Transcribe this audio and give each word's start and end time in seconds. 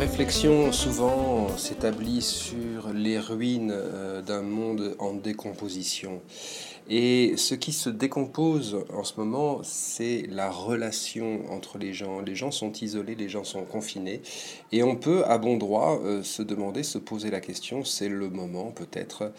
réflexion 0.00 0.72
souvent 0.72 1.48
s'établit 1.56 2.22
sur 2.22 2.92
ruines 3.18 3.72
euh, 3.72 4.22
d'un 4.22 4.42
monde 4.42 4.94
en 4.98 5.12
décomposition. 5.14 6.20
Et 6.88 7.36
ce 7.36 7.54
qui 7.54 7.72
se 7.72 7.88
décompose 7.88 8.84
en 8.92 9.04
ce 9.04 9.14
moment, 9.16 9.60
c'est 9.62 10.24
la 10.28 10.50
relation 10.50 11.48
entre 11.52 11.78
les 11.78 11.92
gens. 11.92 12.20
Les 12.20 12.34
gens 12.34 12.50
sont 12.50 12.72
isolés, 12.72 13.14
les 13.14 13.28
gens 13.28 13.44
sont 13.44 13.64
confinés. 13.64 14.22
Et 14.72 14.82
on 14.82 14.96
peut, 14.96 15.24
à 15.26 15.38
bon 15.38 15.56
droit, 15.56 16.00
euh, 16.02 16.24
se 16.24 16.42
demander, 16.42 16.82
se 16.82 16.98
poser 16.98 17.30
la 17.30 17.40
question, 17.40 17.84
c'est 17.84 18.08
le 18.08 18.28
moment 18.28 18.72
peut-être 18.72 19.32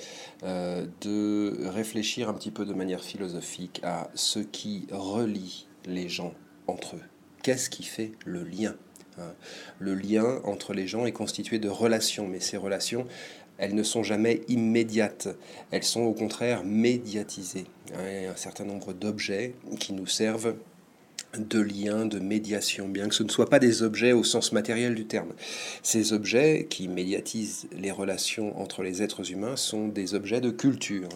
euh, 0.43 0.85
de 1.01 1.67
réfléchir 1.67 2.29
un 2.29 2.33
petit 2.33 2.51
peu 2.51 2.65
de 2.65 2.73
manière 2.73 3.03
philosophique 3.03 3.81
à 3.83 4.09
ce 4.15 4.39
qui 4.39 4.87
relie 4.91 5.67
les 5.85 6.07
gens 6.07 6.33
entre 6.67 6.95
eux. 6.95 7.03
Qu'est-ce 7.43 7.69
qui 7.69 7.83
fait 7.83 8.13
le 8.25 8.43
lien 8.43 8.75
Hein? 9.19 9.33
Le 9.79 9.93
lien 9.93 10.41
entre 10.43 10.73
les 10.73 10.87
gens 10.87 11.05
est 11.05 11.11
constitué 11.11 11.59
de 11.59 11.69
relations, 11.69 12.27
mais 12.27 12.39
ces 12.39 12.57
relations, 12.57 13.05
elles 13.61 13.75
ne 13.75 13.83
sont 13.83 14.01
jamais 14.01 14.41
immédiates, 14.47 15.29
elles 15.69 15.83
sont 15.83 16.01
au 16.01 16.13
contraire 16.13 16.63
médiatisées. 16.63 17.65
Un 17.93 18.35
certain 18.35 18.65
nombre 18.65 18.91
d'objets 18.91 19.53
qui 19.79 19.93
nous 19.93 20.07
servent 20.07 20.55
de 21.37 21.59
lien, 21.59 22.07
de 22.07 22.19
médiation, 22.19 22.89
bien 22.89 23.07
que 23.07 23.13
ce 23.13 23.21
ne 23.21 23.29
soient 23.29 23.49
pas 23.49 23.59
des 23.59 23.83
objets 23.83 24.13
au 24.13 24.23
sens 24.23 24.51
matériel 24.51 24.95
du 24.95 25.05
terme. 25.05 25.33
Ces 25.83 26.11
objets 26.11 26.65
qui 26.71 26.87
médiatisent 26.87 27.67
les 27.77 27.91
relations 27.91 28.59
entre 28.59 28.81
les 28.81 29.03
êtres 29.03 29.31
humains 29.31 29.55
sont 29.55 29.87
des 29.87 30.15
objets 30.15 30.41
de 30.41 30.49
culture. 30.49 31.09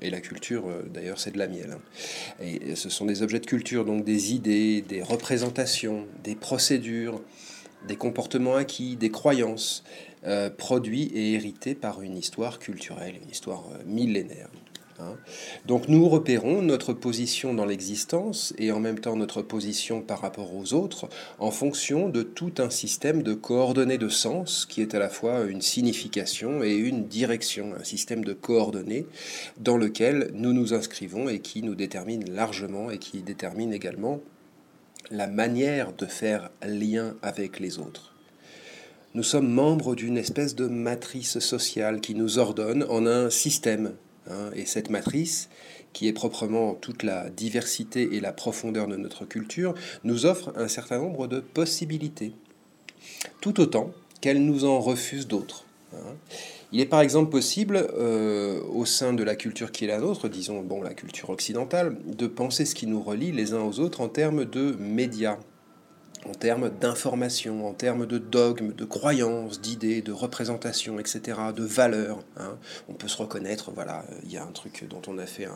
Et 0.00 0.10
la 0.10 0.20
culture, 0.20 0.68
euh, 0.68 0.82
d'ailleurs, 0.92 1.18
c'est 1.18 1.32
de 1.32 1.38
la 1.38 1.48
miel. 1.48 1.74
Hein. 1.74 2.44
Et 2.44 2.76
ce 2.76 2.90
sont 2.90 3.06
des 3.06 3.22
objets 3.22 3.40
de 3.40 3.46
culture, 3.46 3.84
donc 3.84 4.04
des 4.04 4.34
idées, 4.34 4.82
des 4.82 5.02
représentations, 5.02 6.06
des 6.22 6.34
procédures, 6.34 7.22
des 7.86 7.96
comportements 7.96 8.56
acquis, 8.56 8.96
des 8.96 9.10
croyances, 9.10 9.84
euh, 10.26 10.50
produits 10.50 11.10
et 11.14 11.34
hérités 11.34 11.74
par 11.74 12.02
une 12.02 12.16
histoire 12.16 12.58
culturelle, 12.58 13.14
une 13.22 13.30
histoire 13.30 13.64
euh, 13.72 13.82
millénaire. 13.86 14.48
Hein. 15.00 15.16
Donc 15.66 15.88
nous 15.88 16.08
repérons 16.08 16.60
notre 16.62 16.92
position 16.92 17.54
dans 17.54 17.64
l'existence 17.64 18.52
et 18.58 18.72
en 18.72 18.80
même 18.80 18.98
temps 18.98 19.16
notre 19.16 19.42
position 19.42 20.00
par 20.02 20.20
rapport 20.20 20.54
aux 20.54 20.74
autres 20.74 21.08
en 21.38 21.50
fonction 21.50 22.08
de 22.08 22.22
tout 22.22 22.54
un 22.58 22.70
système 22.70 23.22
de 23.22 23.34
coordonnées 23.34 23.98
de 23.98 24.08
sens 24.08 24.66
qui 24.66 24.82
est 24.82 24.94
à 24.94 24.98
la 24.98 25.08
fois 25.08 25.42
une 25.42 25.62
signification 25.62 26.64
et 26.64 26.74
une 26.74 27.06
direction, 27.06 27.74
un 27.78 27.84
système 27.84 28.24
de 28.24 28.32
coordonnées 28.32 29.06
dans 29.58 29.76
lequel 29.76 30.30
nous 30.34 30.52
nous 30.52 30.74
inscrivons 30.74 31.28
et 31.28 31.38
qui 31.38 31.62
nous 31.62 31.76
détermine 31.76 32.28
largement 32.30 32.90
et 32.90 32.98
qui 32.98 33.22
détermine 33.22 33.72
également 33.72 34.20
la 35.10 35.28
manière 35.28 35.92
de 35.92 36.06
faire 36.06 36.50
lien 36.66 37.14
avec 37.22 37.60
les 37.60 37.78
autres. 37.78 38.17
Nous 39.14 39.22
sommes 39.22 39.50
membres 39.50 39.94
d'une 39.94 40.18
espèce 40.18 40.54
de 40.54 40.66
matrice 40.66 41.38
sociale 41.38 42.00
qui 42.00 42.14
nous 42.14 42.38
ordonne 42.38 42.84
en 42.88 43.06
un 43.06 43.30
système 43.30 43.94
Hein, 44.30 44.50
et 44.54 44.66
cette 44.66 44.90
matrice, 44.90 45.48
qui 45.92 46.06
est 46.06 46.12
proprement 46.12 46.74
toute 46.74 47.02
la 47.02 47.30
diversité 47.30 48.14
et 48.14 48.20
la 48.20 48.32
profondeur 48.32 48.86
de 48.86 48.96
notre 48.96 49.24
culture, 49.24 49.74
nous 50.04 50.26
offre 50.26 50.52
un 50.56 50.68
certain 50.68 50.98
nombre 50.98 51.26
de 51.26 51.40
possibilités, 51.40 52.32
tout 53.40 53.58
autant 53.60 53.90
qu'elle 54.20 54.44
nous 54.44 54.64
en 54.64 54.80
refuse 54.80 55.26
d'autres. 55.26 55.64
Hein. 55.94 56.14
Il 56.72 56.80
est 56.80 56.86
par 56.86 57.00
exemple 57.00 57.30
possible, 57.30 57.88
euh, 57.96 58.60
au 58.70 58.84
sein 58.84 59.14
de 59.14 59.22
la 59.22 59.34
culture 59.34 59.72
qui 59.72 59.86
est 59.86 59.88
la 59.88 59.98
nôtre, 59.98 60.28
disons 60.28 60.60
bon 60.60 60.82
la 60.82 60.92
culture 60.92 61.30
occidentale, 61.30 61.96
de 62.04 62.26
penser 62.26 62.66
ce 62.66 62.74
qui 62.74 62.86
nous 62.86 63.02
relie 63.02 63.32
les 63.32 63.54
uns 63.54 63.62
aux 63.62 63.80
autres 63.80 64.02
en 64.02 64.08
termes 64.08 64.44
de 64.44 64.76
médias 64.78 65.38
en 66.26 66.32
termes 66.32 66.70
d'information, 66.70 67.66
en 67.66 67.72
termes 67.72 68.06
de 68.06 68.18
dogmes, 68.18 68.72
de 68.72 68.84
croyances, 68.84 69.60
d'idées, 69.60 70.02
de 70.02 70.12
représentations, 70.12 70.98
etc., 70.98 71.38
de 71.54 71.64
valeurs. 71.64 72.18
Hein. 72.36 72.56
On 72.88 72.94
peut 72.94 73.08
se 73.08 73.16
reconnaître, 73.16 73.70
voilà, 73.70 74.04
il 74.24 74.32
y 74.32 74.36
a 74.36 74.44
un 74.44 74.52
truc 74.52 74.86
dont 74.88 75.02
on 75.06 75.18
a 75.18 75.26
fait 75.26 75.46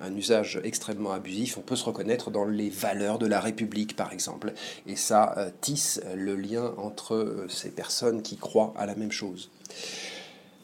un, 0.00 0.16
usage 0.16 0.60
extrêmement 0.64 1.12
abusif, 1.12 1.56
on 1.56 1.62
peut 1.62 1.76
se 1.76 1.84
reconnaître 1.84 2.30
dans 2.30 2.44
les 2.44 2.68
valeurs 2.68 3.18
de 3.18 3.26
la 3.26 3.40
République, 3.40 3.96
par 3.96 4.12
exemple. 4.12 4.52
Et 4.86 4.96
ça 4.96 5.34
euh, 5.38 5.50
tisse 5.60 6.00
le 6.16 6.34
lien 6.36 6.74
entre 6.76 7.14
euh, 7.14 7.46
ces 7.48 7.70
personnes 7.70 8.22
qui 8.22 8.36
croient 8.36 8.74
à 8.76 8.86
la 8.86 8.94
même 8.94 9.12
chose. 9.12 9.50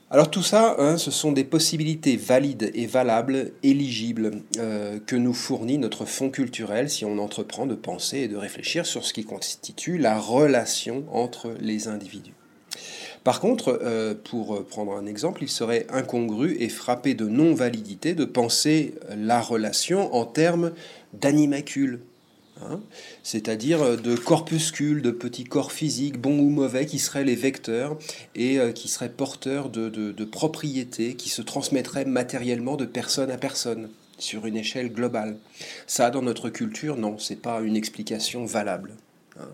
Alors 0.09 0.31
tout 0.31 0.45
ça, 0.45 0.77
hein, 0.79 0.99
ce 0.99 1.11
sont 1.11 1.33
des 1.33 1.43
possibilités 1.43 2.17
valides 2.17 2.71
et 2.75 2.87
valables, 2.87 3.51
éligibles, 3.65 4.43
euh, 4.59 5.01
que 5.05 5.17
nous 5.17 5.35
fournit 5.35 5.79
notre 5.79 6.05
fonds 6.05 6.31
culturel 6.31 6.89
si 6.89 7.05
on 7.05 7.19
entreprend 7.19 7.67
de 7.67 7.75
penser 7.75 8.19
et 8.19 8.29
de 8.29 8.37
réfléchir 8.37 8.87
sur 8.87 9.05
ce 9.05 9.13
qui 9.13 9.25
constitue 9.25 9.99
la 9.99 10.17
relation 10.17 11.05
entre 11.11 11.53
les 11.61 11.89
individus. 11.89 12.35
Par 13.25 13.41
contre, 13.41 13.81
euh, 13.83 14.15
pour 14.15 14.65
prendre 14.67 14.93
un 14.93 15.07
exemple, 15.07 15.43
il 15.43 15.49
serait 15.49 15.89
incongru 15.91 16.57
et 16.61 16.69
frappé 16.69 17.15
de 17.15 17.27
non-validité 17.27 18.15
de 18.15 18.25
penser 18.25 18.95
la 19.17 19.41
relation 19.41 20.15
en 20.15 20.25
termes 20.25 20.71
d'animacules, 21.15 21.99
Hein, 22.63 22.81
c'est-à-dire 23.23 23.83
euh, 23.83 23.97
de 23.97 24.17
corpuscules, 24.17 25.03
de 25.03 25.11
petits 25.11 25.45
corps 25.45 25.73
physiques, 25.73 26.19
bons 26.19 26.39
ou 26.39 26.49
mauvais, 26.49 26.87
qui 26.87 26.99
seraient 26.99 27.25
les 27.25 27.35
vecteurs 27.35 27.99
et 28.35 28.59
euh, 28.59 28.73
qui 28.73 28.89
seraient 28.89 29.11
porteurs 29.11 29.69
de, 29.69 30.25
propriétés 30.25 31.15
qui 31.15 31.29
se 31.29 31.43
transmettraient 31.43 32.07
matériellement 32.07 32.77
de 32.77 32.87
personne 32.87 33.31
à 33.31 33.37
personne 33.37 33.91
sur 34.19 34.47
une 34.47 34.57
échelle 34.57 34.91
globale. 34.91 35.37
Ça, 35.87 36.11
dans 36.11 36.23
notre 36.23 36.49
culture, 36.49 36.97
non, 36.97 37.19
c'est 37.19 37.41
pas 37.41 37.61
une 37.61 37.77
explication 37.77 38.47
valable. 38.47 38.95
Hein. 39.39 39.49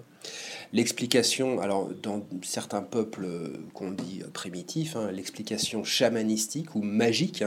L'explication, 0.73 1.61
alors 1.61 1.91
dans 2.03 2.25
certains 2.43 2.81
peuples 2.81 3.27
qu'on 3.75 3.91
dit 3.91 4.23
primitifs, 4.33 4.97
hein, 4.97 5.11
l'explication 5.13 5.85
chamanistique 5.85 6.75
ou 6.75 6.83
magique 6.83 7.45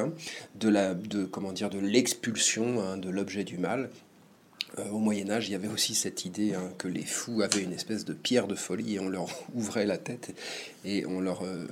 de 0.59 0.69
la, 0.69 0.93
de 0.93 1.23
comment 1.23 1.51
dire, 1.51 1.69
de 1.71 1.79
l'expulsion 1.79 2.97
de 2.97 3.09
l'objet 3.09 3.43
du 3.43 3.57
mal 3.57 3.89
euh, 3.89 4.04
au 4.91 4.99
Moyen 4.99 5.29
Âge, 5.29 5.47
il 5.47 5.53
y 5.53 5.55
avait 5.55 5.67
aussi 5.67 5.95
cette 5.95 6.25
idée 6.25 6.53
hein, 6.53 6.71
que 6.77 6.87
les 6.87 7.05
fous 7.05 7.41
avaient 7.41 7.61
une 7.61 7.71
espèce 7.71 8.03
de 8.03 8.13
pierre 8.13 8.47
de 8.47 8.55
folie 8.55 8.95
et 8.95 8.99
on 8.99 9.07
leur 9.07 9.27
ouvrait 9.55 9.85
la 9.85 9.97
tête 9.97 10.35
et 10.83 11.05
on 11.05 11.19
leur 11.19 11.43
euh, 11.43 11.65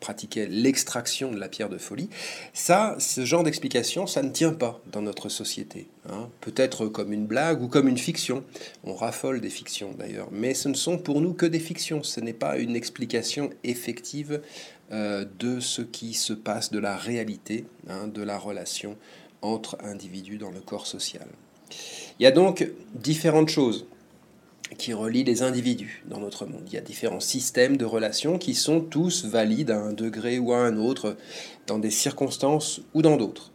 pratiquait 0.00 0.46
l'extraction 0.46 1.30
de 1.30 1.38
la 1.38 1.48
pierre 1.48 1.68
de 1.68 1.78
folie. 1.78 2.10
Ça, 2.52 2.96
ce 2.98 3.24
genre 3.24 3.44
d'explication, 3.44 4.06
ça 4.06 4.22
ne 4.22 4.30
tient 4.30 4.52
pas 4.52 4.80
dans 4.92 5.02
notre 5.02 5.28
société. 5.28 5.86
Hein. 6.08 6.28
Peut-être 6.40 6.86
comme 6.86 7.12
une 7.12 7.26
blague 7.26 7.62
ou 7.62 7.68
comme 7.68 7.88
une 7.88 7.98
fiction. 7.98 8.44
On 8.84 8.94
raffole 8.94 9.40
des 9.40 9.50
fictions 9.50 9.92
d'ailleurs, 9.96 10.28
mais 10.32 10.54
ce 10.54 10.68
ne 10.68 10.74
sont 10.74 10.98
pour 10.98 11.20
nous 11.20 11.34
que 11.34 11.46
des 11.46 11.60
fictions. 11.60 12.02
Ce 12.02 12.20
n'est 12.20 12.32
pas 12.32 12.58
une 12.58 12.76
explication 12.76 13.50
effective 13.64 14.40
euh, 14.90 15.24
de 15.38 15.60
ce 15.60 15.82
qui 15.82 16.14
se 16.14 16.32
passe, 16.32 16.70
de 16.70 16.78
la 16.78 16.96
réalité, 16.96 17.66
hein, 17.88 18.08
de 18.08 18.22
la 18.22 18.38
relation 18.38 18.96
entre 19.42 19.78
individus 19.84 20.38
dans 20.38 20.50
le 20.50 20.60
corps 20.60 20.86
social. 20.86 21.28
Il 22.18 22.24
y 22.24 22.26
a 22.26 22.30
donc 22.30 22.68
différentes 22.94 23.48
choses 23.48 23.86
qui 24.76 24.92
relient 24.92 25.24
les 25.24 25.42
individus 25.42 26.02
dans 26.06 26.20
notre 26.20 26.46
monde. 26.46 26.62
Il 26.66 26.74
y 26.74 26.78
a 26.78 26.82
différents 26.82 27.20
systèmes 27.20 27.76
de 27.76 27.84
relations 27.84 28.38
qui 28.38 28.54
sont 28.54 28.80
tous 28.80 29.24
valides 29.24 29.70
à 29.70 29.78
un 29.78 29.92
degré 29.92 30.38
ou 30.38 30.52
à 30.52 30.58
un 30.58 30.76
autre, 30.76 31.16
dans 31.66 31.78
des 31.78 31.90
circonstances 31.90 32.80
ou 32.94 33.02
dans 33.02 33.16
d'autres. 33.16 33.52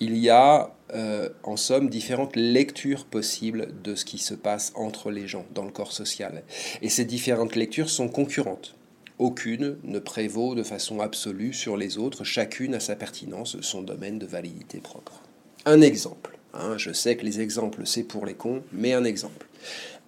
Il 0.00 0.16
y 0.16 0.30
a 0.30 0.74
euh, 0.94 1.28
en 1.42 1.56
somme 1.56 1.90
différentes 1.90 2.36
lectures 2.36 3.04
possibles 3.04 3.68
de 3.82 3.94
ce 3.94 4.04
qui 4.04 4.18
se 4.18 4.34
passe 4.34 4.72
entre 4.74 5.10
les 5.10 5.28
gens 5.28 5.44
dans 5.54 5.64
le 5.64 5.70
corps 5.70 5.92
social. 5.92 6.42
Et 6.82 6.88
ces 6.88 7.04
différentes 7.04 7.56
lectures 7.56 7.90
sont 7.90 8.08
concurrentes. 8.08 8.74
Aucune 9.18 9.76
ne 9.82 9.98
prévaut 9.98 10.54
de 10.54 10.62
façon 10.62 11.00
absolue 11.00 11.52
sur 11.52 11.76
les 11.76 11.98
autres, 11.98 12.22
chacune 12.22 12.74
a 12.74 12.80
sa 12.80 12.94
pertinence, 12.94 13.60
son 13.60 13.82
domaine 13.82 14.18
de 14.18 14.26
validité 14.26 14.78
propre. 14.78 15.20
Un 15.66 15.80
exemple. 15.80 16.37
Hein, 16.54 16.76
je 16.78 16.92
sais 16.92 17.16
que 17.16 17.24
les 17.24 17.40
exemples, 17.40 17.82
c'est 17.84 18.04
pour 18.04 18.26
les 18.26 18.34
cons, 18.34 18.62
mais 18.72 18.94
un 18.94 19.04
exemple. 19.04 19.46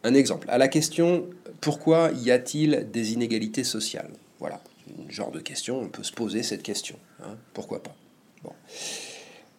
Un 0.03 0.15
exemple. 0.15 0.49
À 0.51 0.59
la 0.59 0.69
question 0.69 1.27
pourquoi 1.61 2.11
y 2.13 2.31
a-t-il 2.31 2.89
des 2.91 3.13
inégalités 3.13 3.65
sociales? 3.65 4.11
Voilà, 4.39 4.63
genre 5.09 5.31
de 5.31 5.41
question, 5.41 5.81
on 5.81 5.89
peut 5.89 6.03
se 6.03 6.13
poser 6.13 6.43
cette 6.43 6.63
question. 6.63 6.97
Hein, 7.23 7.37
pourquoi 7.53 7.83
pas. 7.83 7.95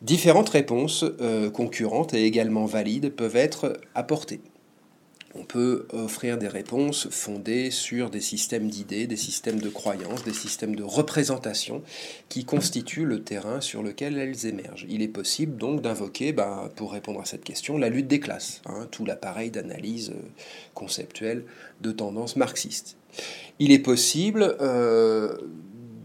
Différentes 0.02 0.50
réponses 0.50 1.06
euh, 1.22 1.52
concurrentes 1.52 2.16
et 2.16 2.26
également 2.26 2.66
valides 2.66 3.12
peuvent 3.12 3.36
être 3.36 3.80
apportées. 3.94 4.42
On 5.36 5.44
peut 5.44 5.86
offrir 5.94 6.38
des 6.38 6.48
réponses 6.48 7.08
fondées 7.10 7.72
sur 7.72 8.10
des 8.10 8.20
systèmes 8.20 8.70
d'idées, 8.70 9.08
des 9.08 9.16
systèmes 9.16 9.60
de 9.60 9.70
croyances, 9.70 10.24
des 10.24 10.34
systèmes 10.34 10.76
de 10.76 10.84
représentation 10.84 11.84
qui 12.28 12.44
constituent 12.44 13.06
le 13.06 13.24
terrain 13.24 13.62
sur 13.62 13.82
lequel 13.82 14.18
elles 14.18 14.46
émergent. 14.46 14.86
Il 14.90 15.02
est 15.02 15.08
possible 15.08 15.56
donc 15.58 15.82
d'invoquer, 15.82 16.34
bah, 16.34 16.70
pour 16.76 16.92
répondre 16.92 17.22
à 17.22 17.26
cette 17.26 17.44
question, 17.44 17.78
la 17.78 17.90
lutte 17.90 18.08
des 18.08 18.20
classes, 18.20 18.62
hein, 18.66 18.88
tout 18.92 19.06
l'appareil 19.06 19.52
d'analyse 19.52 20.14
conceptuelle 20.74 21.46
de 21.82 21.92
tendance 21.92 22.36
marxiste. 22.36 22.98
Il 23.60 23.72
est 23.72 23.80
possible 23.80 24.56
euh, 24.62 25.38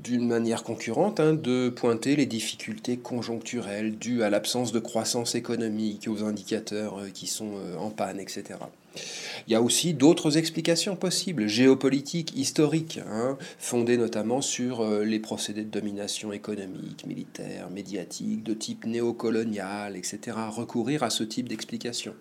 d'une 0.03 0.27
manière 0.29 0.63
concurrente 0.63 1.19
hein, 1.19 1.35
de 1.35 1.69
pointer 1.69 2.15
les 2.15 2.27
difficultés 2.27 2.97
conjoncturelles 2.97 3.97
dues 3.99 4.23
à 4.23 4.31
l'absence 4.31 4.71
de 4.71 4.79
croissance 4.79 5.35
économique, 5.35 6.07
aux 6.09 6.23
indicateurs 6.23 7.01
euh, 7.01 7.09
qui 7.13 7.27
sont 7.27 7.55
euh, 7.57 7.77
en 7.77 7.91
panne, 7.91 8.21
etc. 8.21 8.59
Il 9.47 9.53
y 9.53 9.55
a 9.55 9.63
aussi 9.63 9.95
d'autres 9.95 10.39
explications 10.39 10.97
possibles, 10.97 11.47
géopolitiques, 11.47 12.37
historiques, 12.37 13.01
hein, 13.09 13.37
fondées 13.59 13.97
notamment 13.97 14.41
sur 14.41 14.81
euh, 14.81 15.05
les 15.05 15.19
procédés 15.19 15.65
de 15.65 15.71
domination 15.71 16.33
économique, 16.33 17.07
militaire, 17.07 17.71
médiatique, 17.71 18.43
de 18.43 18.55
type 18.55 18.87
néocolonial, 18.87 19.97
etc. 19.97 20.37
Recourir 20.51 21.03
à 21.03 21.11
ce 21.11 21.25
type 21.25 21.49
d'explication. 21.49 22.15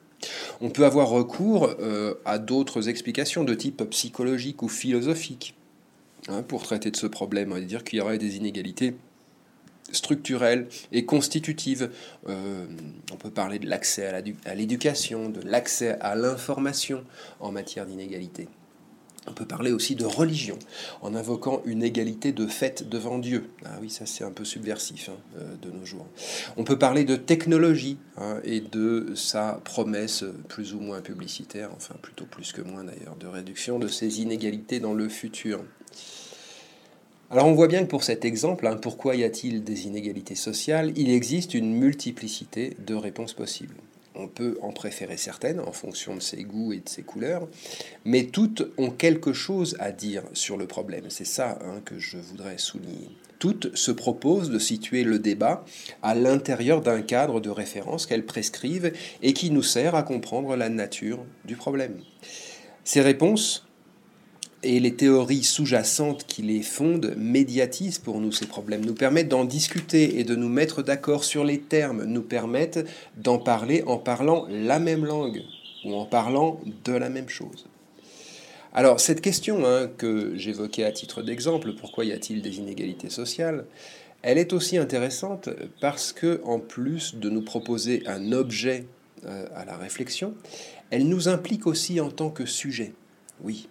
On 0.62 0.70
peut 0.70 0.86
avoir 0.86 1.10
recours 1.10 1.76
à 2.24 2.40
d'autres 2.40 2.88
explications 2.90 3.44
de 3.44 3.54
type 3.54 3.84
psychologique 3.84 4.64
ou 4.64 4.70
philosophique. 4.70 5.56
Hein, 6.28 6.42
pour 6.42 6.64
traiter 6.64 6.90
de 6.90 6.96
ce 6.96 7.06
problème. 7.06 7.52
Va 7.52 7.62
dire 7.62 7.84
qu'il 7.84 8.00
y 8.00 8.02
aurait 8.02 8.18
des 8.18 8.38
inégalités 8.38 8.96
structurelles 9.92 10.68
et 10.92 11.06
constitutives. 11.06 11.90
Euh, 12.28 12.66
on 13.12 13.16
peut 13.16 13.32
parler 13.32 13.60
de 13.60 13.68
l'accès 13.68 14.08
à 14.46 14.56
l'éducation, 14.56 15.30
de 15.30 15.42
l'accès 15.42 15.98
à 16.00 16.16
l'information 16.16 17.04
en 17.40 17.52
matière 17.52 17.86
d'inégalité. 17.86 18.48
On 19.28 19.34
peut 19.34 19.46
parler 19.46 19.72
aussi 19.72 19.96
de 19.96 20.06
religion, 20.06 20.60
en 21.02 21.16
invoquant 21.16 21.62
une 21.66 21.82
égalité 21.82 22.32
de 22.32 22.46
fait 22.46 22.88
devant 22.88 23.18
Dieu. 23.18 23.50
Ah 23.66 23.78
oui, 23.82 23.90
ça 23.90 24.06
c'est 24.06 24.24
un 24.24 24.32
peu 24.32 24.46
subversif 24.46 25.10
hein, 25.10 25.18
euh, 25.38 25.56
de 25.62 25.72
nos 25.72 25.84
jours. 25.84 26.06
On 26.58 26.64
peut 26.64 26.78
parler 26.78 27.06
de 27.06 27.16
technologie 27.16 27.98
hein, 28.18 28.40
et 28.44 28.62
de 28.62 29.14
sa 29.16 29.62
promesse 29.64 30.24
plus 30.48 30.76
ou 30.76 30.80
moins 30.80 31.02
publicitaire, 31.02 31.72
enfin 31.76 31.96
plutôt 32.02 32.26
plus 32.26 32.52
que 32.52 32.62
moins 32.62 32.84
d'ailleurs, 32.84 33.16
de 33.16 33.26
réduction 33.26 33.80
de 33.80 33.88
ces 33.88 34.22
inégalités 34.22 34.80
dans 34.80 34.94
le 34.94 35.10
futur. 35.10 35.64
Alors 37.32 37.48
on 37.48 37.54
voit 37.54 37.68
bien 37.68 37.84
que 37.84 37.90
pour 37.90 38.04
cet 38.04 38.24
exemple, 38.24 38.68
hein, 38.68 38.78
pourquoi 38.80 39.16
y 39.16 39.24
a-t-il 39.24 39.64
des 39.64 39.88
inégalités 39.88 40.36
sociales 40.36 40.92
Il 40.96 41.10
existe 41.10 41.56
une 41.56 41.74
multiplicité 41.74 42.78
de 42.86 42.94
réponses 42.94 43.34
possibles. 43.34 43.76
On 44.14 44.28
peut 44.28 44.58
en 44.62 44.72
préférer 44.72 45.18
certaines 45.18 45.60
en 45.60 45.72
fonction 45.72 46.16
de 46.16 46.22
ses 46.22 46.44
goûts 46.44 46.72
et 46.72 46.80
de 46.80 46.88
ses 46.88 47.02
couleurs, 47.02 47.48
mais 48.06 48.26
toutes 48.26 48.68
ont 48.78 48.92
quelque 48.92 49.34
chose 49.34 49.76
à 49.80 49.92
dire 49.92 50.24
sur 50.34 50.56
le 50.56 50.68
problème. 50.68 51.06
C'est 51.10 51.26
ça 51.26 51.58
hein, 51.66 51.82
que 51.84 51.98
je 51.98 52.18
voudrais 52.18 52.60
souligner. 52.60 53.10
Toutes 53.40 53.76
se 53.76 53.92
proposent 53.92 54.52
de 54.52 54.60
situer 54.60 55.04
le 55.04 55.18
débat 55.18 55.66
à 56.04 56.14
l'intérieur 56.14 56.82
d'un 56.82 57.02
cadre 57.02 57.42
de 57.42 57.50
référence 57.50 58.06
qu'elles 58.06 58.26
prescrivent 58.26 58.94
et 59.24 59.34
qui 59.34 59.50
nous 59.50 59.64
sert 59.64 59.96
à 59.96 60.04
comprendre 60.04 60.56
la 60.56 60.70
nature 60.70 61.26
du 61.44 61.56
problème. 61.56 62.00
Ces 62.84 63.02
réponses 63.02 63.68
et 64.66 64.80
les 64.80 64.96
théories 64.96 65.44
sous-jacentes 65.44 66.26
qui 66.26 66.42
les 66.42 66.62
fondent 66.62 67.14
médiatisent 67.18 68.00
pour 68.00 68.20
nous 68.20 68.32
ces 68.32 68.48
problèmes, 68.48 68.84
nous 68.84 68.96
permettent 68.96 69.30
d'en 69.30 69.46
discuter 69.46 70.20
et 70.20 70.24
de 70.24 70.36
nous 70.36 70.50
mettre 70.50 70.82
d'accord 70.82 71.24
sur 71.24 71.44
les 71.44 71.60
termes, 71.60 72.04
nous 72.04 72.24
permettent 72.24 72.86
d'en 73.16 73.38
parler 73.38 73.84
en 73.86 73.98
parlant 73.98 74.48
la 74.50 74.80
même 74.80 75.06
langue 75.06 75.44
ou 75.86 75.94
en 75.94 76.06
parlant 76.06 76.60
de 76.84 76.94
la 76.94 77.10
même 77.10 77.30
chose. 77.30 77.68
Alors 78.74 79.00
cette 79.00 79.22
question 79.22 79.66
hein, 79.66 79.88
que 79.98 80.36
j'évoquais 80.36 80.84
à 80.84 80.92
titre 80.92 81.22
d'exemple, 81.22 81.74
pourquoi 81.80 82.04
y 82.04 82.12
a-t-il 82.12 82.42
des 82.42 82.58
inégalités 82.58 83.10
sociales 83.10 83.66
elle 84.28 84.40
est 84.40 84.54
aussi 84.54 84.80
intéressante 84.80 85.50
parce 85.82 86.12
que, 86.12 86.42
en 86.46 86.60
plus 86.60 87.14
de 87.14 87.30
nous 87.30 87.44
proposer 87.44 88.02
un 88.08 88.32
objet 88.32 88.88
euh, 89.28 89.46
à 89.56 89.66
la 89.66 89.78
réflexion, 89.78 90.34
elle 90.90 91.08
nous 91.08 91.28
implique 91.28 91.68
aussi 91.68 92.00
en 92.00 92.10
tant 92.10 92.32
que 92.32 92.48
sujet. 92.48 92.94
Oui, 93.44 93.70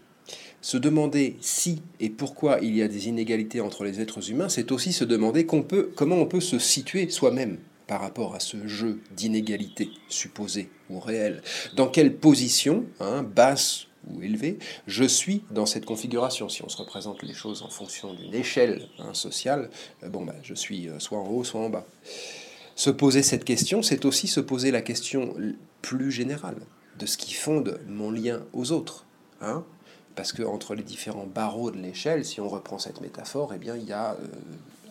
se 0.65 0.79
demander 0.79 1.37
si 1.43 1.83
et 2.01 2.09
pourquoi 2.09 2.59
il 2.63 2.75
y 2.75 2.81
a 2.81 2.89
des 2.89 3.09
inégalités 3.09 3.61
entre 3.61 3.85
les 3.85 4.01
êtres 4.01 4.31
humains, 4.31 4.49
c'est 4.49 4.73
aussi 4.73 4.95
se 4.95 5.05
demander 5.05 5.45
comment 5.45 6.17
on 6.17 6.25
peut 6.25 6.41
se 6.41 6.59
situer 6.59 7.11
soi-même 7.11 7.59
par 7.87 8.01
rapport 8.01 8.35
à 8.35 8.41
ce 8.41 8.67
jeu 8.67 9.03
d'inégalités 9.15 9.91
supposées 10.09 10.71
ou 10.89 11.01
réelles. 11.01 11.43
Dans 11.77 11.89
quelle 11.89 12.17
position, 12.17 12.87
hein, 12.99 13.23
basse 13.23 13.89
ou 14.09 14.23
élevée, 14.23 14.59
je 14.87 15.05
suis 15.05 15.43
dans 15.51 15.67
cette 15.67 15.85
configuration? 15.85 16.49
Si 16.49 16.63
on 16.63 16.71
se 16.71 16.79
représente 16.79 17.23
les 17.23 17.35
choses 17.35 17.61
en 17.61 17.69
fonction 17.69 18.15
d'une 18.15 18.35
échelle 18.35 18.89
hein, 19.01 19.13
sociale, 19.13 19.69
euh, 20.03 20.09
bon, 20.09 20.25
bah, 20.25 20.35
je 20.43 20.55
suis 20.55 20.89
euh, 20.89 20.99
soit 20.99 21.19
en 21.19 21.29
haut, 21.29 21.45
soit 21.45 21.61
en 21.61 21.69
bas. 21.69 21.85
Se 22.75 22.89
poser 22.89 23.23
cette 23.23 23.45
question, 23.45 23.83
c'est 23.83 24.07
aussi 24.07 24.29
se 24.29 24.41
poser 24.41 24.71
la 24.71 24.81
question 24.81 25.35
plus 25.83 26.11
générale 26.11 26.57
de 26.99 27.05
ce 27.05 27.19
qui 27.19 27.35
fonde 27.35 27.81
mon 27.87 28.11
lien 28.11 28.41
aux 28.55 28.73
autres. 28.73 29.05
Hein 29.43 29.63
parce 30.17 30.33
que 30.33 30.43
entre 30.43 30.75
les 30.75 30.83
différents 30.83 31.27
barreaux 31.27 31.71
de 31.71 31.79
l'échelle, 31.79 32.25
si 32.25 32.41
on 32.41 32.49
reprend 32.49 32.79
cette 32.79 33.01
métaphore, 33.01 33.53
eh 33.55 33.59
bien, 33.59 33.77
il 33.77 33.85
y 33.85 33.93
a 33.93 34.13
euh, 34.13 34.27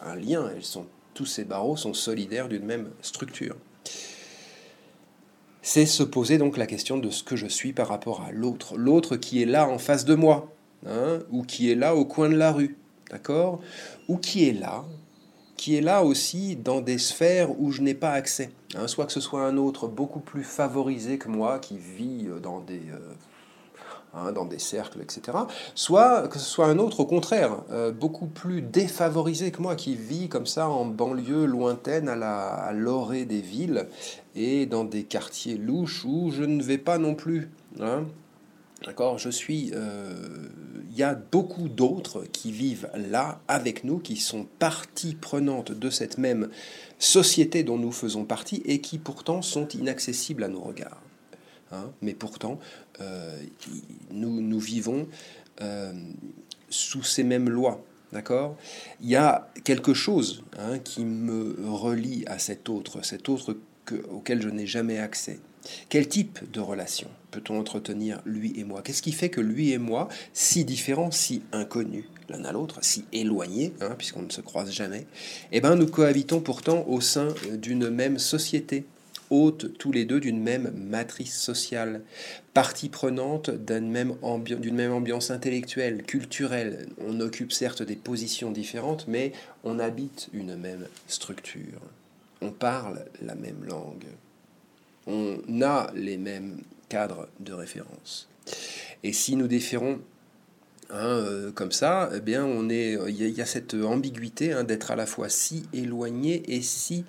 un 0.02 0.16
lien. 0.16 0.50
Elles 0.56 0.64
sont, 0.64 0.86
tous 1.14 1.26
ces 1.26 1.44
barreaux 1.44 1.78
sont 1.78 1.94
solidaires 1.94 2.50
d'une 2.50 2.66
même 2.66 2.90
structure. 3.02 3.56
C'est 5.62 5.86
se 5.86 6.04
poser 6.04 6.38
donc 6.38 6.58
la 6.58 6.68
question 6.68 6.98
de 6.98 7.10
ce 7.10 7.24
que 7.24 7.38
je 7.38 7.48
suis 7.48 7.72
par 7.72 7.88
rapport 7.88 8.22
à 8.22 8.32
l'autre. 8.32 8.76
L'autre 8.76 9.16
qui 9.16 9.42
est 9.42 9.46
là 9.46 9.68
en 9.68 9.78
face 9.78 10.04
de 10.04 10.14
moi, 10.14 10.52
hein, 10.86 11.20
ou 11.32 11.44
qui 11.44 11.72
est 11.72 11.76
là 11.76 11.96
au 11.96 12.04
coin 12.04 12.30
de 12.30 12.36
la 12.36 12.52
rue, 12.52 12.76
d'accord? 13.10 13.62
Ou 14.10 14.18
qui 14.18 14.50
est 14.50 14.54
là, 14.54 14.84
qui 15.56 15.78
est 15.78 15.82
là 15.82 16.04
aussi 16.04 16.58
dans 16.58 16.82
des 16.82 16.98
sphères 16.98 17.58
où 17.62 17.72
je 17.72 17.82
n'ai 17.82 17.94
pas 17.94 18.12
accès. 18.12 18.50
Hein, 18.76 18.88
soit 18.88 19.06
que 19.06 19.14
ce 19.14 19.22
soit 19.22 19.46
un 19.46 19.56
autre 19.56 19.88
beaucoup 19.88 20.20
plus 20.20 20.44
favorisé 20.44 21.18
que 21.18 21.30
moi, 21.30 21.60
qui 21.60 21.78
vit 21.78 22.28
dans 22.42 22.60
des... 22.60 22.82
Euh, 22.92 23.14
Hein, 24.16 24.32
dans 24.32 24.46
des 24.46 24.60
cercles, 24.60 25.02
etc. 25.02 25.36
Soit 25.74 26.28
que 26.28 26.38
ce 26.38 26.46
soit 26.46 26.68
un 26.68 26.78
autre, 26.78 27.00
au 27.00 27.06
contraire, 27.08 27.64
euh, 27.72 27.92
beaucoup 27.92 28.28
plus 28.28 28.62
défavorisé 28.62 29.50
que 29.50 29.60
moi, 29.60 29.76
qui 29.76 29.96
vit 29.96 30.30
comme 30.30 30.46
ça 30.46 30.70
en 30.70 30.86
banlieue 30.86 31.46
lointaine 31.46 32.08
à 32.10 32.72
l'orée 32.74 33.26
des 33.26 33.42
villes 33.42 33.88
et 34.36 34.68
dans 34.68 34.84
des 34.84 35.04
quartiers 35.04 35.58
louches 35.58 36.06
où 36.06 36.30
je 36.30 36.44
ne 36.44 36.62
vais 36.62 36.78
pas 36.78 37.00
non 37.00 37.16
plus. 37.16 37.50
Hein. 37.80 38.04
D'accord? 38.86 39.18
Je 39.18 39.32
suis. 39.32 39.72
Euh, 39.74 40.14
il 40.92 40.96
y 40.96 41.02
a 41.02 41.16
beaucoup 41.16 41.68
d'autres 41.68 42.24
qui 42.32 42.52
vivent 42.52 42.92
là 42.94 43.40
avec 43.48 43.84
nous, 43.84 43.98
qui 43.98 44.18
sont 44.18 44.46
partie 44.60 45.16
prenante 45.16 45.72
de 45.72 45.90
cette 45.90 46.20
même 46.20 46.50
société 47.00 47.64
dont 47.64 47.80
nous 47.80 47.92
faisons 47.92 48.26
partie 48.26 48.62
et 48.66 48.80
qui 48.80 49.00
pourtant 49.00 49.42
sont 49.42 49.68
inaccessibles 49.70 50.44
à 50.44 50.50
nos 50.50 50.62
regards. 50.62 51.02
Hein, 51.74 51.92
mais 52.02 52.14
pourtant, 52.14 52.60
euh, 53.02 53.42
nous, 54.12 54.60
vivons 54.60 55.08
euh, 55.62 55.92
sous 56.70 57.04
ces 57.04 57.24
mêmes 57.24 57.50
lois. 57.50 57.84
D'accord? 58.12 58.56
Il 59.02 59.10
y 59.10 59.16
a 59.16 59.50
quelque 59.64 59.96
chose 59.96 60.44
hein, 60.60 60.78
qui 60.78 61.04
me 61.04 61.56
relie 61.68 62.26
à 62.28 62.38
cet 62.38 62.70
autre, 62.70 63.04
cet 63.04 63.28
autre 63.28 63.58
auquel 64.12 64.42
je 64.42 64.50
n'ai 64.50 64.68
jamais 64.68 65.00
accès. 65.00 65.40
Quel 65.90 66.08
type 66.08 66.40
de 66.52 66.60
relation 66.60 67.08
peut-on 67.32 67.58
entretenir 67.58 68.22
lui 68.26 68.54
et 68.60 68.64
moi? 68.64 68.84
Qu'est-ce 68.84 69.02
qui 69.02 69.14
fait 69.14 69.30
que 69.30 69.42
lui 69.42 69.72
et 69.72 69.80
moi, 69.80 70.10
si 70.34 70.66
différents, 70.66 71.10
si 71.10 71.42
inconnus 71.52 72.06
l'un 72.30 72.44
à 72.46 72.52
l'autre, 72.52 72.80
si 72.82 73.06
éloignés, 73.14 73.74
hein, 73.82 73.96
puisqu'on 73.98 74.22
ne 74.22 74.30
se 74.30 74.42
croise 74.42 74.72
jamais, 74.72 75.08
eh 75.52 75.62
ben, 75.62 75.76
nous 75.76 75.88
cohabitons 75.88 76.42
pourtant 76.42 76.86
au 76.88 77.02
sein 77.02 77.30
d'une 77.58 77.90
même 77.90 78.20
société, 78.20 78.86
tous 79.42 79.92
les 79.92 80.06
deux 80.06 80.20
d'une 80.20 80.42
même 80.42 80.72
matrice 80.76 81.38
sociale, 81.38 82.02
partie 82.54 82.90
prenante 82.90 83.50
d'une 83.50 83.90
même, 83.90 84.14
ambiance 84.22 85.32
intellectuelle, 85.32 86.04
culturelle. 86.04 86.88
On 87.00 87.20
occupe 87.20 87.52
certes 87.52 87.84
des 87.84 87.96
positions 87.96 88.52
différentes, 88.52 89.08
mais 89.08 89.32
on 89.64 89.80
habite 89.80 90.30
une 90.34 90.56
même 90.56 90.88
structure. 91.08 91.82
On 92.42 92.52
parle 92.52 93.06
la 93.22 93.36
même 93.36 93.64
langue. 93.66 94.06
On 95.08 95.40
a 95.62 95.92
les 95.96 96.18
mêmes 96.18 96.62
cadres 96.90 97.28
de 97.40 97.54
référence. 97.54 98.30
Et 99.04 99.14
si 99.14 99.36
nous 99.36 99.48
différons 99.48 100.00
Hein, 100.90 101.08
euh, 101.08 101.52
comme 101.52 101.72
ça, 101.72 102.12
eh 102.16 102.20
bien, 102.20 102.46
on 102.46 102.70
est, 102.70 103.00
il 103.08 103.16
y, 103.16 103.42
a 103.42 103.46
cette 103.48 103.74
ambiguïté 103.74 104.54
hein, 104.54 104.64
d'être 104.64 104.92
à 104.92 104.96
la 104.96 105.08
fois 105.08 105.28
si 105.28 105.64
éloigné 105.74 106.44
et 106.54 106.62
si 106.62 107.04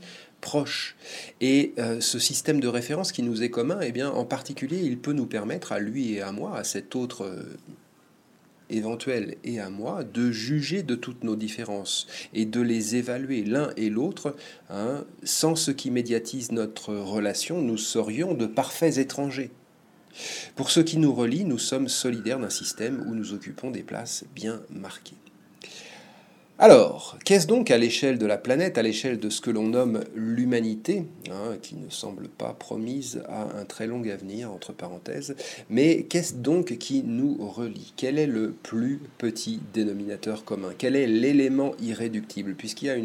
proche. 0.45 0.95
Et 1.41 1.73
euh, 1.79 2.01
ce 2.01 2.19
système 2.19 2.61
de 2.61 2.69
référence 2.69 3.13
qui 3.13 3.23
nous 3.23 3.43
est 3.43 3.49
commun, 3.49 3.81
eh 3.83 3.93
bien, 3.93 4.11
en 4.11 4.27
particulier, 4.27 4.79
il 4.83 4.99
peut 4.99 5.15
nous 5.15 5.27
permettre 5.27 5.73
à 5.73 5.81
lui 5.81 6.13
et 6.13 6.21
à 6.21 6.33
moi, 6.33 6.57
à 6.57 6.65
cet 6.65 6.95
autre 6.95 7.25
euh, 7.25 7.57
éventuel 8.69 9.37
et 9.43 9.59
à 9.59 9.71
moi, 9.71 10.05
de 10.05 10.31
juger 10.31 10.83
de 10.83 10.95
toutes 10.95 11.25
nos 11.25 11.35
différences 11.35 12.07
et 12.35 12.45
de 12.45 12.61
les 12.61 12.95
évaluer 12.95 13.43
l'un 13.43 13.71
et 13.79 13.89
l'autre. 13.89 14.37
Hein. 14.69 15.05
Sans 15.25 15.57
ce 15.57 15.71
qui 15.71 15.91
médiatise 15.91 16.53
notre 16.53 16.95
relation, 16.95 17.63
nous 17.63 17.79
serions 17.79 18.35
de 18.35 18.47
parfaits 18.47 18.99
étrangers. 18.99 19.51
Pour 20.57 20.71
ce 20.71 20.81
qui 20.81 20.99
nous 20.99 21.15
relie, 21.15 21.45
nous 21.45 21.59
sommes 21.59 21.89
solidaires 21.89 22.39
d'un 22.39 22.51
système 22.51 23.03
où 23.09 23.15
nous 23.15 23.33
occupons 23.33 23.71
des 23.71 23.83
places 23.83 24.25
bien 24.35 24.61
marquées. 24.69 25.24
Alors, 26.65 27.19
qu'est-ce 27.27 27.47
donc 27.47 27.71
à 27.71 27.77
l'échelle 27.77 28.17
de 28.17 28.25
la 28.25 28.39
planète, 28.39 28.79
à 28.79 28.83
l'échelle 28.83 29.21
de 29.21 29.29
ce 29.29 29.43
que 29.43 29.51
l'on 29.51 29.69
nomme 29.69 30.03
l'humanité, 30.15 31.05
hein, 31.31 31.59
qui 31.61 31.75
ne 31.75 31.91
semble 31.91 32.27
pas 32.27 32.55
promise 32.59 33.23
à 33.29 33.43
un 33.61 33.67
très 33.67 33.87
long 33.87 34.03
avenir, 34.09 34.51
entre 34.51 34.73
parenthèses, 34.73 35.37
mais 35.69 36.05
qu'est-ce 36.05 36.33
donc 36.33 36.79
qui 36.79 37.03
nous 37.03 37.37
relie? 37.39 37.93
Quel 37.99 38.19
est 38.19 38.27
le 38.27 38.55
plus 38.63 38.99
petit 39.19 39.61
dénominateur 39.75 40.47
commun? 40.47 40.71
Quel 40.79 40.97
est 40.97 41.07
l'élément 41.07 41.73
irréductible? 41.83 42.55
Puisqu'il 42.55 42.87
y 42.87 42.89
a 42.89 42.97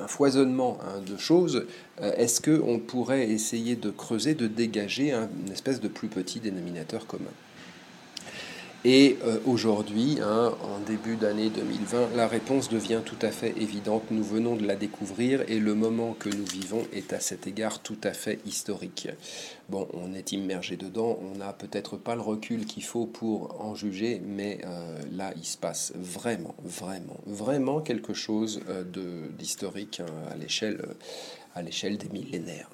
un 0.00 0.08
foisonnement 0.08 0.78
hein, 0.84 1.02
de 1.06 1.18
choses, 1.18 1.66
euh, 2.00 2.14
est-ce 2.16 2.40
qu'on 2.40 2.78
pourrait 2.78 3.28
essayer 3.28 3.76
de 3.76 3.90
creuser, 3.90 4.32
de 4.32 4.46
dégager 4.46 5.12
une 5.12 5.52
espèce 5.52 5.82
de 5.82 5.88
plus 5.88 6.08
petit 6.08 6.40
dénominateur 6.40 7.06
commun? 7.06 7.24
Et 8.84 9.16
euh, 9.24 9.38
aujourd'hui, 9.46 10.18
hein, 10.22 10.52
en 10.62 10.78
début 10.80 11.16
d'année 11.16 11.48
2020, 11.48 12.16
la 12.16 12.28
réponse 12.28 12.68
devient 12.68 13.00
tout 13.02 13.16
à 13.22 13.30
fait 13.30 13.54
évidente. 13.56 14.02
Nous 14.10 14.22
venons 14.22 14.56
de 14.56 14.66
la 14.66 14.76
découvrir 14.76 15.42
et 15.48 15.58
le 15.58 15.74
moment 15.74 16.12
que 16.12 16.28
nous 16.28 16.44
vivons 16.44 16.82
est 16.92 17.14
à 17.14 17.20
cet 17.20 17.46
égard 17.46 17.80
tout 17.80 17.96
à 18.04 18.12
fait 18.12 18.40
historique. 18.44 19.08
Bon, 19.70 19.88
on 19.94 20.12
est 20.12 20.32
immergé 20.32 20.76
dedans, 20.76 21.18
on 21.22 21.38
n'a 21.38 21.54
peut-être 21.54 21.96
pas 21.96 22.14
le 22.14 22.20
recul 22.20 22.66
qu'il 22.66 22.84
faut 22.84 23.06
pour 23.06 23.58
en 23.62 23.74
juger, 23.74 24.20
mais 24.22 24.58
euh, 24.66 24.98
là, 25.12 25.32
il 25.36 25.46
se 25.46 25.56
passe 25.56 25.92
vraiment, 25.94 26.54
vraiment, 26.62 27.20
vraiment 27.26 27.80
quelque 27.80 28.12
chose 28.12 28.60
euh, 28.68 28.84
d'historique 29.38 30.00
hein, 30.00 30.30
à 30.30 30.36
l'échelle 30.36 30.82
à 31.54 31.62
l'échelle 31.62 31.96
des 31.96 32.08
millénaires. 32.08 32.68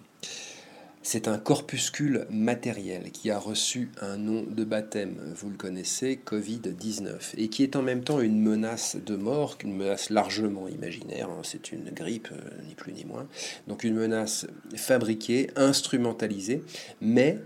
C'est 1.03 1.29
un 1.29 1.39
corpuscule 1.39 2.27
matériel 2.29 3.11
qui 3.11 3.31
a 3.31 3.39
reçu 3.39 3.91
un 4.03 4.19
nom 4.19 4.45
de 4.47 4.65
baptême, 4.65 5.17
vous 5.35 5.49
le 5.49 5.57
connaissez, 5.57 6.21
Covid-19, 6.27 7.37
et 7.39 7.49
qui 7.49 7.63
est 7.63 7.75
en 7.75 7.81
même 7.81 8.05
temps 8.05 8.21
une 8.21 8.39
menace 8.39 8.97
de 8.97 9.17
mort, 9.17 9.57
une 9.65 9.75
menace 9.75 10.11
largement 10.11 10.69
imaginaire, 10.69 11.31
hein, 11.31 11.41
c'est 11.43 11.73
une 11.73 11.91
grippe, 11.91 12.29
euh, 12.33 12.63
ni 12.69 12.75
plus 12.75 12.93
ni 12.93 13.07
moins, 13.07 13.27
donc 13.67 13.83
une 13.85 13.95
menace 13.95 14.47
fabriquée, 14.77 15.51
instrumentalisée, 15.57 16.63
mais 17.01 17.39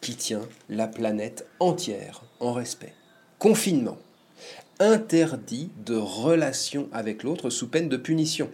qui 0.00 0.16
tient 0.16 0.48
la 0.68 0.88
planète 0.88 1.46
entière 1.60 2.24
en 2.40 2.52
respect. 2.52 2.94
Confinement, 3.38 3.98
interdit 4.80 5.70
de 5.86 5.94
relation 5.94 6.88
avec 6.92 7.22
l'autre 7.22 7.48
sous 7.48 7.68
peine 7.68 7.88
de 7.88 7.96
punition. 7.96 8.50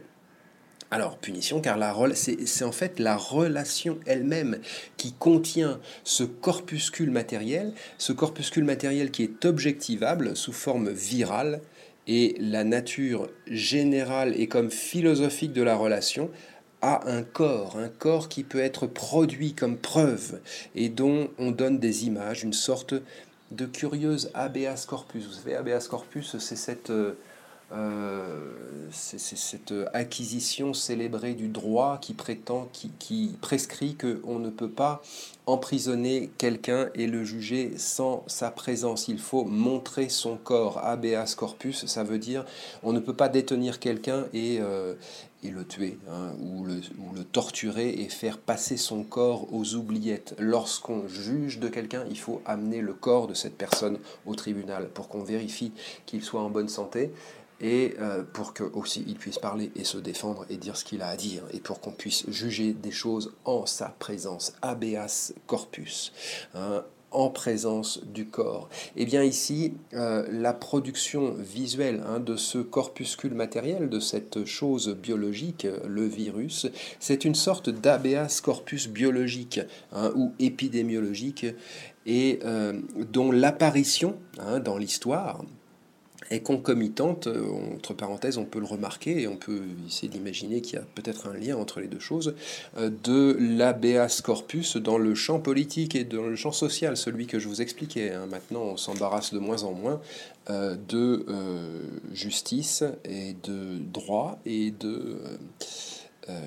Alors, 0.90 1.18
punition, 1.18 1.60
car 1.60 1.78
c'est 2.14 2.64
en 2.64 2.72
fait 2.72 3.00
la 3.00 3.16
relation 3.16 3.98
elle-même 4.06 4.58
qui 4.96 5.12
contient 5.12 5.80
ce 6.04 6.22
corpuscule 6.22 7.10
matériel, 7.10 7.72
ce 7.98 8.12
corpuscule 8.12 8.64
matériel 8.64 9.10
qui 9.10 9.24
est 9.24 9.44
objectivable 9.44 10.36
sous 10.36 10.52
forme 10.52 10.90
virale, 10.90 11.60
et 12.06 12.36
la 12.38 12.64
nature 12.64 13.28
générale 13.46 14.38
et 14.38 14.46
comme 14.46 14.70
philosophique 14.70 15.52
de 15.52 15.62
la 15.62 15.76
relation 15.76 16.30
a 16.82 17.08
un 17.08 17.22
corps, 17.22 17.78
un 17.78 17.88
corps 17.88 18.28
qui 18.28 18.44
peut 18.44 18.60
être 18.60 18.86
produit 18.86 19.54
comme 19.54 19.78
preuve 19.78 20.40
et 20.74 20.90
dont 20.90 21.30
on 21.38 21.50
donne 21.50 21.78
des 21.78 22.06
images, 22.06 22.44
une 22.44 22.52
sorte 22.52 22.94
de 23.50 23.66
curieuse 23.66 24.30
habeas 24.34 24.84
corpus. 24.86 25.24
Vous 25.26 25.32
savez, 25.32 25.54
habeas 25.54 25.88
corpus, 25.88 26.36
c'est 26.38 26.56
cette... 26.56 26.90
Euh, 26.90 27.16
c'est 28.90 29.18
cette 29.18 29.74
acquisition 29.92 30.74
célébrée 30.74 31.34
du 31.34 31.48
droit 31.48 31.98
qui 32.00 32.14
prétend, 32.14 32.68
qui, 32.72 33.36
prescrit 33.40 33.96
qu'on 33.96 34.38
ne 34.38 34.50
peut 34.50 34.70
pas 34.70 35.02
emprisonner 35.46 36.30
quelqu'un 36.38 36.88
et 36.94 37.06
le 37.06 37.24
juger 37.24 37.72
sans 37.76 38.24
sa 38.26 38.50
présence. 38.50 39.08
Il 39.08 39.18
faut 39.18 39.44
montrer 39.44 40.08
son 40.08 40.36
corps. 40.36 40.78
Habeas 40.78 41.34
corpus, 41.36 41.86
ça 41.86 42.04
veut 42.04 42.18
dire 42.18 42.44
on 42.82 42.92
ne 42.92 43.00
peut 43.00 43.14
pas 43.14 43.28
détenir 43.28 43.80
quelqu'un 43.80 44.26
et, 44.32 44.58
euh, 44.60 44.94
et 45.42 45.50
le 45.50 45.64
tuer, 45.64 45.98
hein, 46.08 46.32
ou, 46.40 46.64
le, 46.64 46.80
torturer 47.24 47.90
et 47.90 48.08
faire 48.08 48.38
passer 48.38 48.76
son 48.76 49.02
corps 49.02 49.52
aux 49.52 49.74
oubliettes. 49.74 50.34
Lorsqu'on 50.38 51.06
juge 51.08 51.58
de 51.58 51.68
quelqu'un, 51.68 52.04
il 52.08 52.18
faut 52.18 52.40
amener 52.46 52.80
le 52.80 52.94
corps 52.94 53.26
de 53.26 53.34
cette 53.34 53.56
personne 53.56 53.98
au 54.26 54.34
tribunal 54.34 54.88
pour 54.88 55.08
qu'on 55.08 55.22
vérifie 55.22 55.72
qu'il 56.06 56.22
soit 56.22 56.40
en 56.40 56.50
bonne 56.50 56.68
santé 56.68 57.10
et 57.64 57.94
euh, 57.98 58.22
pour 58.22 58.52
que 58.52 58.62
aussi 58.62 59.02
il 59.08 59.16
puisse 59.16 59.38
parler 59.38 59.72
et 59.74 59.84
se 59.84 59.96
défendre 59.96 60.44
et 60.50 60.58
dire 60.58 60.76
ce 60.76 60.84
qu'il 60.84 61.00
a 61.00 61.08
à 61.08 61.16
dire, 61.16 61.42
et 61.52 61.60
pour 61.60 61.80
qu'on 61.80 61.92
puisse 61.92 62.28
juger 62.28 62.74
des 62.74 62.90
choses 62.90 63.32
en 63.46 63.64
sa 63.64 63.88
présence, 63.88 64.52
habeas 64.60 65.32
corpus, 65.46 66.12
hein, 66.54 66.84
en 67.10 67.30
présence 67.30 68.04
du 68.04 68.26
corps. 68.26 68.68
Et 68.96 69.02
eh 69.02 69.06
bien 69.06 69.22
ici, 69.22 69.72
euh, 69.94 70.26
la 70.30 70.52
production 70.52 71.32
visuelle 71.38 72.02
hein, 72.06 72.20
de 72.20 72.36
ce 72.36 72.58
corpuscule 72.58 73.32
matériel, 73.32 73.88
de 73.88 74.00
cette 74.00 74.44
chose 74.44 74.94
biologique, 74.94 75.66
le 75.86 76.04
virus, 76.04 76.66
c'est 77.00 77.24
une 77.24 77.36
sorte 77.36 77.70
d'habeas 77.70 78.42
corpus 78.42 78.88
biologique 78.88 79.60
hein, 79.92 80.12
ou 80.14 80.32
épidémiologique, 80.38 81.46
et 82.04 82.40
euh, 82.44 82.78
dont 83.10 83.32
l'apparition 83.32 84.18
dans 84.62 84.76
l'histoire, 84.76 85.40
concomitante, 86.40 87.26
euh, 87.26 87.74
entre 87.74 87.94
parenthèses, 87.94 88.38
on 88.38 88.44
peut 88.44 88.58
le 88.58 88.66
remarquer 88.66 89.22
et 89.22 89.28
on 89.28 89.36
peut 89.36 89.62
essayer 89.86 90.08
d'imaginer 90.08 90.60
qu'il 90.60 90.78
y 90.78 90.82
a 90.82 90.84
peut-être 90.94 91.28
un 91.28 91.34
lien 91.34 91.56
entre 91.56 91.80
les 91.80 91.86
deux 91.86 91.98
choses, 91.98 92.34
euh, 92.76 92.90
de 93.02 93.36
l'habeas 93.38 94.20
corpus 94.22 94.76
dans 94.76 94.98
le 94.98 95.14
champ 95.14 95.40
politique 95.40 95.94
et 95.94 96.04
dans 96.04 96.26
le 96.26 96.36
champ 96.36 96.52
social, 96.52 96.96
celui 96.96 97.26
que 97.26 97.38
je 97.38 97.48
vous 97.48 97.62
expliquais. 97.62 98.12
Hein. 98.12 98.26
Maintenant, 98.26 98.62
on 98.62 98.76
s'embarrasse 98.76 99.34
de 99.34 99.38
moins 99.38 99.62
en 99.64 99.72
moins 99.72 100.00
euh, 100.50 100.76
de 100.88 101.26
justice 102.12 102.84
et 103.04 103.34
de 103.44 103.78
droit 103.78 104.38
et 104.46 104.70
de 104.70 105.18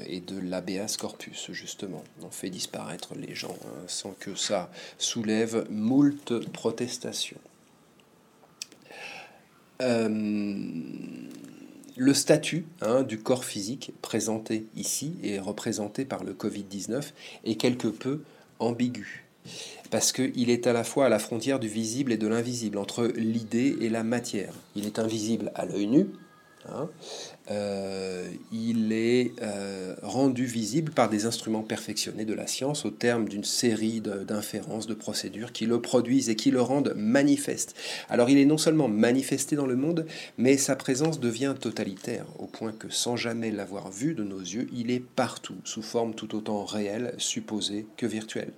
et 0.08 0.22
de 0.22 0.40
l'habeas 0.40 0.98
corpus, 0.98 1.52
justement. 1.52 2.04
On 2.24 2.32
fait 2.32 2.50
disparaître 2.50 3.14
les 3.16 3.36
gens 3.36 3.56
hein, 3.64 3.84
sans 3.86 4.16
que 4.20 4.34
ça 4.34 4.72
soulève 4.98 5.68
moult 5.70 6.34
protestations. 6.52 7.38
Euh, 9.82 10.10
le 11.96 12.14
statut 12.14 12.66
hein, 12.82 13.04
du 13.04 13.20
corps 13.20 13.46
physique 13.46 13.92
présenté 14.02 14.66
ici 14.76 15.16
et 15.24 15.40
représenté 15.40 16.06
par 16.06 16.24
le 16.24 16.34
Covid-19 16.34 17.12
est 17.46 17.56
quelque 17.56 17.88
peu 17.88 18.22
ambigu 18.60 19.28
parce 19.90 20.12
qu'il 20.12 20.50
est 20.50 20.68
à 20.68 20.74
la 20.74 20.84
fois 20.84 21.06
à 21.06 21.10
la 21.10 21.20
frontière 21.20 21.60
du 21.60 21.68
visible 21.68 22.12
et 22.12 22.18
de 22.18 22.28
l'invisible, 22.28 22.78
entre 22.78 23.06
l'idée 23.16 23.78
et 23.82 23.90
la 23.90 24.04
matière. 24.04 24.54
Il 24.76 24.86
est 24.86 25.00
invisible 25.00 25.52
à 25.56 25.66
l'œil 25.66 25.88
nu, 25.88 26.08
Hein. 26.74 26.90
Euh, 27.50 28.30
il 28.52 28.92
est 28.92 29.32
euh, 29.42 29.96
rendu 30.02 30.46
visible 30.46 30.92
par 30.92 31.10
des 31.10 31.26
instruments 31.26 31.64
perfectionnés 31.64 32.26
de 32.26 32.34
la 32.34 32.46
science 32.46 32.86
au 32.86 32.90
terme 32.90 33.30
d'une 33.30 33.46
série 33.46 34.02
d'inférences, 34.02 34.88
de, 34.88 34.94
procédures 34.94 35.54
qui 35.54 35.66
le 35.66 35.80
produisent 35.80 36.30
et 36.30 36.36
qui 36.36 36.52
le 36.52 36.62
rendent 36.62 36.94
manifeste. 36.98 37.76
Alors 38.10 38.30
il 38.30 38.38
est 38.38 38.46
non 38.46 38.58
seulement 38.58 38.88
manifesté 38.90 39.56
dans 39.56 39.66
le 39.66 39.76
monde, 39.76 40.06
mais 40.38 40.58
sa 40.58 40.76
présence 40.76 41.20
devient 41.20 41.56
totalitaire, 41.60 42.26
au 42.40 42.48
point 42.48 42.74
que 42.74 42.90
sans 42.90 43.16
jamais 43.16 43.52
l'avoir 43.52 43.92
vu 43.92 44.14
de 44.14 44.24
nos 44.24 44.40
yeux, 44.40 44.68
il 44.76 44.92
est 44.92 45.00
partout, 45.00 45.56
sous 45.64 45.82
forme 45.82 46.16
tout 46.16 46.36
autant 46.36 46.66
réelle, 46.66 47.14
supposée 47.18 47.86
que 47.96 48.06
virtuelle. 48.06 48.52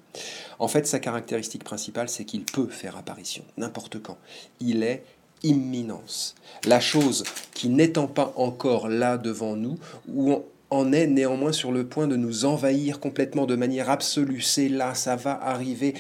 En 0.58 0.68
fait, 0.68 0.88
sa 0.88 1.00
caractéristique 1.00 1.64
principale, 1.64 2.10
c'est 2.10 2.26
qu'il 2.26 2.44
peut 2.44 2.68
faire 2.68 2.98
apparition, 2.98 3.44
n'importe 3.58 4.02
quand. 4.02 4.18
Il 4.60 4.84
est 4.84 5.04
imminence. 5.44 6.36
La 6.66 6.80
chose 6.80 7.24
qui 7.54 7.70
n'étant 7.70 8.08
pas 8.08 8.34
encore 8.36 8.90
là 8.90 9.18
devant 9.18 9.56
nous, 9.56 9.78
ou 10.14 10.44
en 10.70 10.92
est 10.92 11.08
néanmoins 11.08 11.52
sur 11.52 11.72
le 11.72 11.86
point 11.86 12.08
de 12.08 12.16
nous 12.16 12.46
envahir 12.46 13.00
complètement 13.00 13.46
de 13.46 13.56
manière 13.56 13.90
absolue, 13.90 14.42
c'est 14.42 14.70
là, 14.70 14.94
ça 14.94 15.16
va 15.16 15.42
arriver, 15.42 15.96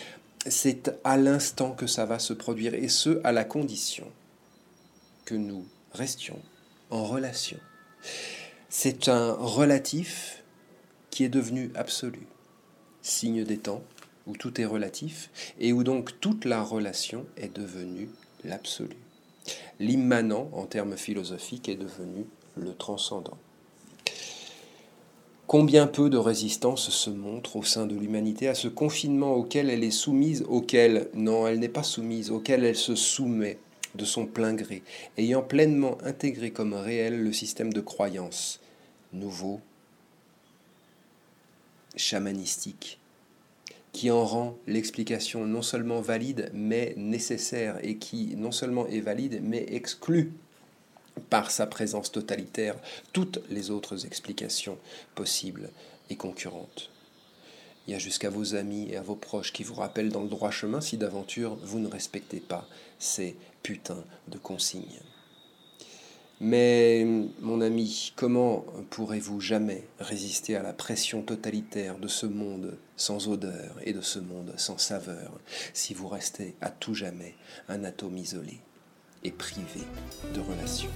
c'est 0.46 0.92
à 1.04 1.18
l'instant 1.18 1.72
que 1.72 1.88
ça 1.88 2.06
va 2.06 2.20
se 2.20 2.34
produire, 2.34 2.74
et 2.74 2.88
ce, 2.88 3.20
à 3.24 3.32
la 3.32 3.44
condition 3.44 4.06
que 5.26 5.36
nous 5.36 5.66
restions 5.94 6.40
en 6.90 7.04
relation. 7.04 7.58
C'est 8.70 9.10
un 9.10 9.34
relatif 9.34 10.44
qui 11.10 11.24
est 11.24 11.30
devenu 11.30 11.72
absolu, 11.76 12.28
signe 13.02 13.44
des 13.44 13.58
temps, 13.58 13.84
où 14.28 14.38
tout 14.38 14.62
est 14.62 14.66
relatif, 14.66 15.32
et 15.60 15.74
où 15.74 15.84
donc 15.84 16.20
toute 16.20 16.46
la 16.46 16.62
relation 16.62 17.26
est 17.38 17.56
devenue 17.56 18.10
l'absolu. 18.44 18.96
L'immanent, 19.80 20.50
en 20.54 20.66
termes 20.66 20.98
philosophiques, 20.98 21.70
est 21.70 21.76
devenu 21.76 22.26
le 22.56 22.74
transcendant. 22.74 23.38
Combien 25.48 25.88
peu 25.88 26.12
de 26.12 26.18
résistance 26.18 26.90
se 26.90 27.10
montre 27.10 27.56
au 27.56 27.64
sein 27.64 27.88
de 27.88 27.96
l'humanité 27.96 28.48
à 28.48 28.54
ce 28.54 28.68
confinement 28.68 29.34
auquel 29.34 29.72
elle 29.72 29.84
est 29.84 29.90
soumise, 29.90 30.46
auquel, 30.48 31.10
non, 31.16 31.48
elle 31.48 31.58
n'est 31.60 31.70
pas 31.70 31.82
soumise, 31.82 32.30
auquel 32.30 32.64
elle 32.64 32.76
se 32.76 32.94
soumet 32.94 33.58
de 33.96 34.06
son 34.06 34.28
plein 34.28 34.54
gré, 34.54 34.84
ayant 35.18 35.42
pleinement 35.42 35.98
intégré 36.04 36.52
comme 36.52 36.76
réel 36.76 37.24
le 37.24 37.34
système 37.34 37.74
de 37.74 37.82
croyance 37.82 38.60
nouveau, 39.12 39.60
chamanistique, 41.96 42.99
qui 43.92 44.12
en 44.12 44.26
rend 44.26 44.58
l'explication 44.68 45.46
non 45.46 45.62
seulement 45.62 46.02
valide, 46.02 46.52
mais 46.54 46.94
nécessaire, 46.98 47.78
et 47.84 47.98
qui 47.98 48.36
non 48.38 48.52
seulement 48.52 48.88
est 48.88 49.02
valide, 49.02 49.40
mais 49.44 49.66
exclut 49.70 50.34
par 51.30 51.52
sa 51.52 51.68
présence 51.68 52.12
totalitaire 52.12 52.76
toutes 53.14 53.40
les 53.50 53.72
autres 53.72 54.06
explications 54.06 54.78
possibles 55.16 55.70
et 56.10 56.16
concurrentes. 56.16 56.90
Il 57.88 57.94
y 57.94 57.96
a 57.96 58.00
jusqu'à 58.00 58.30
vos 58.30 58.56
amis 58.56 58.88
et 58.92 58.98
à 58.98 59.02
vos 59.02 59.16
proches 59.16 59.52
qui 59.52 59.64
vous 59.64 59.74
rappellent 59.74 60.12
dans 60.12 60.22
le 60.22 60.30
droit 60.30 60.52
chemin 60.52 60.80
si 60.80 60.98
d'aventure 60.98 61.58
vous 61.64 61.80
ne 61.80 61.88
respectez 61.88 62.40
pas 62.40 62.68
ces 63.00 63.36
putains 63.64 64.04
de 64.28 64.38
consignes. 64.38 65.02
Mais, 66.42 67.06
mon 67.42 67.60
ami, 67.60 68.14
comment 68.16 68.66
pourrez-vous 68.92 69.42
jamais 69.42 69.84
résister 70.00 70.56
à 70.56 70.64
la 70.64 70.72
pression 70.72 71.22
totalitaire 71.22 71.98
de 71.98 72.08
ce 72.08 72.26
monde 72.26 72.78
sans 72.96 73.28
odeur 73.28 73.76
et 73.84 73.92
de 73.92 74.00
ce 74.00 74.20
monde 74.20 74.54
sans 74.56 74.78
saveur 74.78 75.38
si 75.74 75.94
vous 75.94 76.08
restez 76.08 76.56
à 76.62 76.70
tout 76.70 76.94
jamais 76.94 77.36
un 77.68 77.84
atome 77.84 78.18
isolé 78.18 78.62
et 79.26 79.32
privé 79.32 79.82
de 80.34 80.40
relations? 80.40 80.92